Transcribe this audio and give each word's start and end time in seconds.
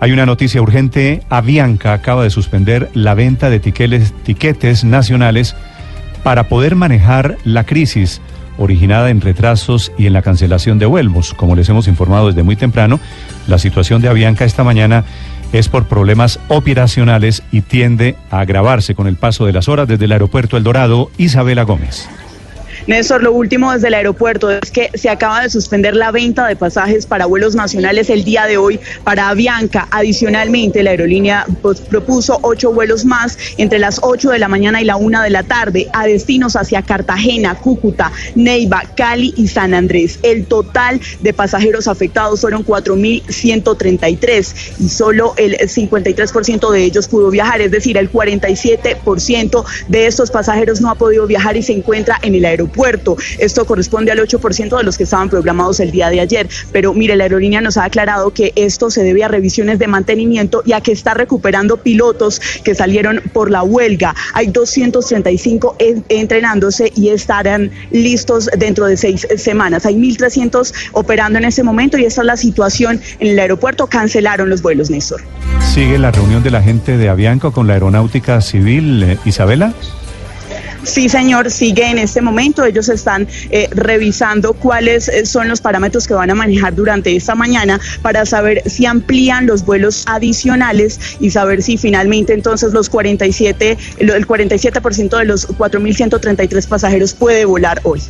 Hay 0.00 0.12
una 0.12 0.24
noticia 0.26 0.62
urgente. 0.62 1.22
Avianca 1.28 1.92
acaba 1.92 2.22
de 2.24 2.30
suspender 2.30 2.90
la 2.94 3.14
venta 3.14 3.50
de 3.50 3.60
tiqueles- 3.60 4.12
tiquetes 4.22 4.82
nacionales 4.84 5.54
para 6.22 6.48
poder 6.48 6.74
manejar 6.74 7.36
la 7.44 7.64
crisis 7.64 8.20
originada 8.58 9.10
en 9.10 9.20
retrasos 9.20 9.92
y 9.98 10.06
en 10.06 10.12
la 10.12 10.22
cancelación 10.22 10.78
de 10.78 10.86
vuelos. 10.86 11.34
Como 11.34 11.54
les 11.54 11.68
hemos 11.68 11.86
informado 11.88 12.28
desde 12.28 12.42
muy 12.42 12.56
temprano, 12.56 12.98
la 13.46 13.58
situación 13.58 14.02
de 14.02 14.08
Avianca 14.08 14.44
esta 14.44 14.64
mañana 14.64 15.04
es 15.52 15.68
por 15.68 15.86
problemas 15.86 16.38
operacionales 16.48 17.42
y 17.52 17.62
tiende 17.62 18.16
a 18.30 18.40
agravarse 18.40 18.94
con 18.94 19.06
el 19.06 19.16
paso 19.16 19.46
de 19.46 19.52
las 19.52 19.68
horas 19.68 19.88
desde 19.88 20.04
el 20.04 20.12
aeropuerto 20.12 20.56
El 20.56 20.62
Dorado. 20.64 21.10
Isabela 21.18 21.62
Gómez. 21.64 22.08
Néstor, 22.90 23.22
lo 23.22 23.32
último 23.32 23.72
desde 23.72 23.86
el 23.86 23.94
aeropuerto 23.94 24.50
es 24.50 24.72
que 24.72 24.90
se 24.94 25.08
acaba 25.08 25.42
de 25.42 25.48
suspender 25.48 25.94
la 25.94 26.10
venta 26.10 26.48
de 26.48 26.56
pasajes 26.56 27.06
para 27.06 27.26
vuelos 27.26 27.54
nacionales 27.54 28.10
el 28.10 28.24
día 28.24 28.46
de 28.46 28.56
hoy 28.56 28.80
para 29.04 29.28
Avianca. 29.28 29.86
Adicionalmente, 29.92 30.82
la 30.82 30.90
aerolínea 30.90 31.46
pues, 31.62 31.80
propuso 31.80 32.40
ocho 32.42 32.72
vuelos 32.72 33.04
más 33.04 33.38
entre 33.58 33.78
las 33.78 34.00
8 34.02 34.30
de 34.30 34.40
la 34.40 34.48
mañana 34.48 34.82
y 34.82 34.84
la 34.84 34.96
1 34.96 35.22
de 35.22 35.30
la 35.30 35.44
tarde 35.44 35.86
a 35.92 36.04
destinos 36.04 36.56
hacia 36.56 36.82
Cartagena, 36.82 37.54
Cúcuta, 37.54 38.10
Neiva, 38.34 38.82
Cali 38.96 39.34
y 39.36 39.46
San 39.46 39.72
Andrés. 39.72 40.18
El 40.24 40.46
total 40.46 41.00
de 41.20 41.32
pasajeros 41.32 41.86
afectados 41.86 42.40
fueron 42.40 42.66
4.133 42.66 44.54
y 44.80 44.88
solo 44.88 45.34
el 45.36 45.56
53% 45.56 46.72
de 46.72 46.82
ellos 46.82 47.06
pudo 47.06 47.30
viajar, 47.30 47.60
es 47.60 47.70
decir, 47.70 47.96
el 47.96 48.10
47% 48.10 49.64
de 49.86 50.06
estos 50.08 50.32
pasajeros 50.32 50.80
no 50.80 50.90
ha 50.90 50.96
podido 50.96 51.28
viajar 51.28 51.56
y 51.56 51.62
se 51.62 51.72
encuentra 51.72 52.18
en 52.22 52.34
el 52.34 52.44
aeropuerto. 52.44 52.79
Esto 53.38 53.64
corresponde 53.66 54.10
al 54.12 54.18
8% 54.18 54.76
de 54.78 54.82
los 54.84 54.96
que 54.96 55.04
estaban 55.04 55.28
programados 55.28 55.80
el 55.80 55.90
día 55.90 56.08
de 56.10 56.20
ayer. 56.20 56.48
Pero 56.72 56.94
mire, 56.94 57.16
la 57.16 57.24
aerolínea 57.24 57.60
nos 57.60 57.76
ha 57.76 57.84
aclarado 57.84 58.30
que 58.32 58.52
esto 58.56 58.90
se 58.90 59.02
debe 59.02 59.22
a 59.24 59.28
revisiones 59.28 59.78
de 59.78 59.86
mantenimiento 59.86 60.62
y 60.64 60.72
a 60.72 60.80
que 60.80 60.92
está 60.92 61.14
recuperando 61.14 61.76
pilotos 61.78 62.40
que 62.64 62.74
salieron 62.74 63.20
por 63.32 63.50
la 63.50 63.62
huelga. 63.62 64.14
Hay 64.34 64.48
235 64.48 65.76
en- 65.78 66.04
entrenándose 66.08 66.92
y 66.96 67.08
estarán 67.08 67.70
listos 67.90 68.48
dentro 68.58 68.86
de 68.86 68.96
seis 68.96 69.26
semanas. 69.36 69.86
Hay 69.86 69.96
1.300 69.96 70.72
operando 70.92 71.38
en 71.38 71.44
este 71.44 71.62
momento 71.62 71.98
y 71.98 72.04
esta 72.04 72.22
es 72.22 72.26
la 72.26 72.36
situación 72.36 73.00
en 73.18 73.28
el 73.28 73.38
aeropuerto. 73.38 73.86
Cancelaron 73.86 74.48
los 74.48 74.62
vuelos, 74.62 74.90
Néstor. 74.90 75.20
¿Sigue 75.74 75.98
la 75.98 76.10
reunión 76.10 76.42
de 76.42 76.50
la 76.50 76.62
gente 76.62 76.96
de 76.96 77.08
Avianca 77.08 77.50
con 77.50 77.66
la 77.66 77.74
aeronáutica 77.74 78.40
civil, 78.40 79.02
eh, 79.02 79.18
Isabela? 79.24 79.72
Sí, 80.82 81.08
señor, 81.08 81.50
sigue 81.50 81.90
en 81.90 81.98
este 81.98 82.20
momento. 82.22 82.64
Ellos 82.64 82.88
están 82.88 83.28
eh, 83.50 83.68
revisando 83.70 84.54
cuáles 84.54 85.08
eh, 85.08 85.26
son 85.26 85.48
los 85.48 85.60
parámetros 85.60 86.06
que 86.06 86.14
van 86.14 86.30
a 86.30 86.34
manejar 86.34 86.74
durante 86.74 87.14
esta 87.14 87.34
mañana 87.34 87.78
para 88.02 88.24
saber 88.24 88.62
si 88.66 88.86
amplían 88.86 89.46
los 89.46 89.64
vuelos 89.64 90.04
adicionales 90.06 90.98
y 91.20 91.30
saber 91.30 91.62
si 91.62 91.76
finalmente 91.76 92.32
entonces 92.32 92.72
los 92.72 92.88
47, 92.88 93.76
lo- 94.00 94.14
el 94.14 94.26
47% 94.26 95.18
de 95.18 95.24
los 95.26 95.46
4.133 95.48 96.66
pasajeros 96.66 97.12
puede 97.14 97.44
volar 97.44 97.80
hoy. 97.84 98.00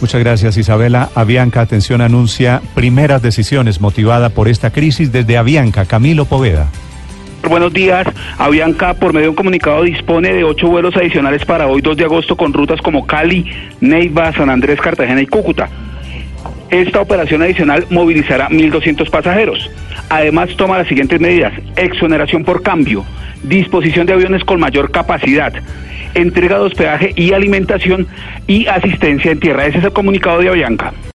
Muchas 0.00 0.20
gracias, 0.20 0.56
Isabela. 0.58 1.10
Avianca, 1.14 1.60
atención, 1.62 2.00
anuncia 2.02 2.60
primeras 2.74 3.22
decisiones 3.22 3.80
motivada 3.80 4.28
por 4.30 4.48
esta 4.48 4.70
crisis 4.70 5.10
desde 5.12 5.38
Avianca. 5.38 5.84
Camilo 5.86 6.26
Poveda. 6.26 6.68
Buenos 7.48 7.72
días. 7.72 8.06
Avianca, 8.38 8.94
por 8.94 9.12
medio 9.12 9.26
de 9.26 9.30
un 9.30 9.36
comunicado, 9.36 9.84
dispone 9.84 10.32
de 10.32 10.42
ocho 10.42 10.68
vuelos 10.68 10.96
adicionales 10.96 11.44
para 11.44 11.68
hoy, 11.68 11.80
2 11.80 11.96
de 11.96 12.04
agosto, 12.04 12.36
con 12.36 12.52
rutas 12.52 12.80
como 12.82 13.06
Cali, 13.06 13.46
Neiva, 13.80 14.32
San 14.32 14.50
Andrés, 14.50 14.80
Cartagena 14.80 15.22
y 15.22 15.26
Cúcuta. 15.26 15.68
Esta 16.70 17.00
operación 17.00 17.42
adicional 17.42 17.86
movilizará 17.90 18.48
1.200 18.48 19.08
pasajeros. 19.10 19.70
Además, 20.08 20.50
toma 20.56 20.78
las 20.78 20.88
siguientes 20.88 21.20
medidas. 21.20 21.52
Exoneración 21.76 22.44
por 22.44 22.62
cambio, 22.62 23.04
disposición 23.44 24.06
de 24.06 24.14
aviones 24.14 24.42
con 24.44 24.58
mayor 24.58 24.90
capacidad, 24.90 25.52
entrega 26.14 26.58
de 26.58 26.64
hospedaje 26.64 27.12
y 27.14 27.32
alimentación 27.32 28.08
y 28.48 28.66
asistencia 28.66 29.30
en 29.30 29.38
tierra. 29.38 29.66
Ese 29.66 29.78
es 29.78 29.84
el 29.84 29.92
comunicado 29.92 30.40
de 30.40 30.48
Avianca. 30.48 30.92